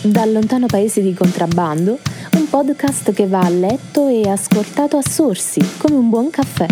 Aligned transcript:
Dal 0.00 0.30
lontano 0.32 0.66
paese 0.66 1.02
di 1.02 1.12
contrabbando, 1.12 1.98
un 2.34 2.48
podcast 2.48 3.12
che 3.12 3.26
va 3.26 3.40
a 3.40 3.48
letto 3.48 4.06
e 4.06 4.28
ascoltato 4.28 4.96
a 4.96 5.02
sorsi, 5.02 5.60
come 5.76 5.96
un 5.96 6.08
buon 6.08 6.30
caffè. 6.30 6.66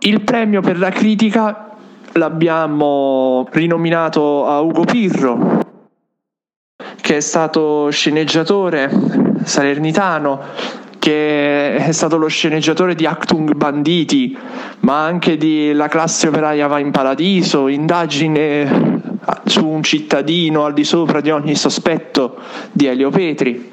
Il 0.00 0.20
premio 0.20 0.60
per 0.60 0.78
la 0.78 0.90
critica 0.90 1.74
l'abbiamo 2.12 3.48
rinominato 3.50 4.46
a 4.46 4.60
Ugo 4.60 4.84
Pirro, 4.84 5.66
che 7.00 7.16
è 7.16 7.20
stato 7.20 7.88
sceneggiatore 7.90 8.90
salernitano, 9.44 10.40
che 10.98 11.76
è 11.76 11.92
stato 11.92 12.16
lo 12.16 12.28
sceneggiatore 12.28 12.94
di 12.94 13.06
Actung 13.06 13.54
Banditi, 13.54 14.36
ma 14.80 15.04
anche 15.04 15.36
di 15.36 15.72
La 15.72 15.88
classe 15.88 16.28
operaia 16.28 16.66
va 16.66 16.78
in 16.78 16.90
paradiso, 16.90 17.68
indagine 17.68 19.16
su 19.44 19.66
un 19.66 19.82
cittadino 19.82 20.64
al 20.64 20.74
di 20.74 20.84
sopra 20.84 21.20
di 21.20 21.30
ogni 21.30 21.54
sospetto 21.54 22.36
di 22.72 22.86
Elio 22.86 23.10
Petri. 23.10 23.72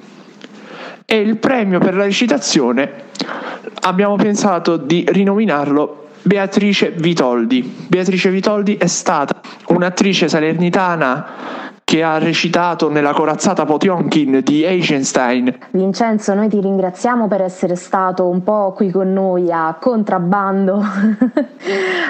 E 1.06 1.18
il 1.18 1.38
premio 1.38 1.80
per 1.80 1.96
la 1.96 2.04
recitazione 2.04 3.04
abbiamo 3.82 4.16
pensato 4.16 4.78
di 4.78 5.06
rinominarlo 5.08 6.08
Beatrice 6.24 6.92
Vitoldi. 6.96 7.86
Beatrice 7.88 8.32
Vitoldi 8.32 8.78
è 8.78 8.88
stata 8.88 9.40
un'attrice 9.68 10.28
salernitana 10.28 11.65
che 11.96 12.04
ha 12.04 12.18
recitato 12.18 12.90
nella 12.90 13.14
corazzata 13.14 13.64
Potionkin 13.64 14.42
di 14.44 14.64
Eisenstein. 14.66 15.58
Vincenzo, 15.72 16.34
noi 16.34 16.50
ti 16.50 16.60
ringraziamo 16.60 17.30
per 17.30 17.40
essere 17.40 17.78
stato 17.78 18.28
un 18.28 18.44
po' 18.44 18.74
qui 18.76 18.92
con 18.92 19.14
noi 19.14 19.50
a 19.50 19.78
contrabbando 19.80 20.84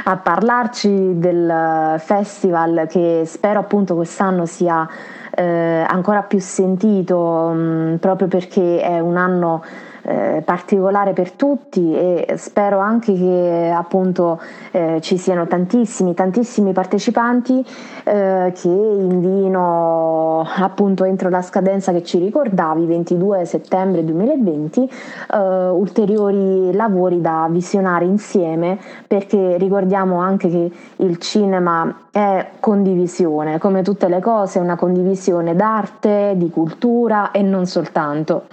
a 0.05 0.17
parlarci 0.17 1.19
del 1.19 2.01
festival 2.03 2.87
che 2.89 3.25
spero 3.27 3.59
appunto 3.59 3.93
quest'anno 3.93 4.47
sia 4.47 4.89
eh, 5.35 5.85
ancora 5.87 6.23
più 6.23 6.39
sentito 6.39 7.51
mh, 7.53 7.59
mm, 7.59 7.95
proprio 7.97 8.27
perché 8.27 8.81
è 8.81 8.99
un 8.99 9.17
anno 9.17 9.63
eh, 10.05 10.41
particolare 10.45 11.13
per 11.13 11.31
tutti 11.31 11.93
e 11.93 12.35
spero 12.37 12.79
anche 12.79 13.13
che 13.13 13.73
appunto 13.75 14.39
eh, 14.71 14.99
ci 15.01 15.17
siano 15.17 15.47
tantissimi, 15.47 16.13
tantissimi 16.13 16.73
partecipanti 16.73 17.65
eh, 18.03 18.51
che 18.55 18.67
invino 18.67 20.45
appunto 20.57 21.03
entro 21.03 21.29
la 21.29 21.41
scadenza 21.41 21.91
che 21.91 22.03
ci 22.03 22.19
ricordavi, 22.19 22.85
22 22.85 23.45
settembre 23.45 24.03
2020, 24.05 24.89
eh, 25.33 25.37
ulteriori 25.69 26.71
lavori 26.73 27.21
da 27.21 27.47
visionare 27.49 28.05
insieme 28.05 28.77
perché 29.07 29.57
ricordiamo 29.57 30.19
anche 30.19 30.49
che 30.49 30.71
il 30.97 31.17
cinema 31.17 32.03
è 32.11 32.51
condivisione, 32.59 33.57
come 33.57 33.81
tutte 33.81 34.07
le 34.07 34.21
cose, 34.21 34.59
è 34.59 34.61
una 34.61 34.75
condivisione 34.75 35.55
d'arte, 35.55 36.33
di 36.35 36.49
cultura 36.49 37.31
e 37.31 37.41
non 37.41 37.65
soltanto. 37.65 38.43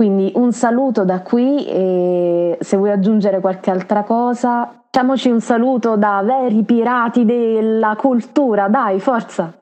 Quindi 0.00 0.32
un 0.36 0.50
saluto 0.52 1.04
da 1.04 1.20
qui 1.20 1.66
e 1.66 2.56
se 2.58 2.78
vuoi 2.78 2.90
aggiungere 2.90 3.38
qualche 3.38 3.70
altra 3.70 4.02
cosa, 4.02 4.66
facciamoci 4.90 5.28
un 5.28 5.42
saluto 5.42 5.96
da 5.98 6.22
veri 6.24 6.62
pirati 6.62 7.26
della 7.26 7.94
cultura, 7.98 8.68
dai, 8.68 8.98
forza! 8.98 9.52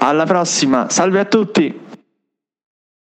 Alla 0.00 0.24
prossima, 0.24 0.90
salve 0.90 1.18
a 1.18 1.24
tutti! 1.24 1.89